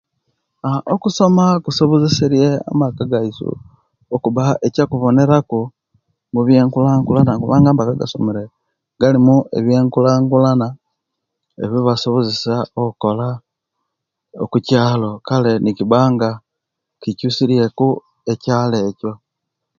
[0.67, 3.49] Aa okusoma kunsobozeseriye amaka gaisu
[4.15, 5.59] okuba ekyakubonera ku
[6.33, 8.43] mubyenkulakulana kuba amaka gasomere
[9.01, 10.67] galimo ebyenkulakulana
[11.63, 13.27] ebibasobozesa okola
[14.43, 16.29] okukyalo kale nikiba nga
[17.01, 17.87] kikyusirye ku
[18.33, 19.11] ekyalo ekyo